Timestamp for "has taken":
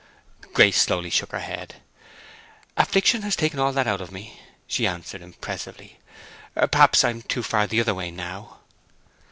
3.21-3.59